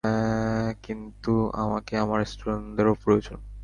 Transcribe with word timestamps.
হ্যাঁ, 0.03 0.67
কিন্তু 0.83 1.31
আমাকে 1.55 1.93
আমার 1.97 2.19
স্টুডেন্টদেরও 2.25 2.93
প্রয়োজন। 3.03 3.39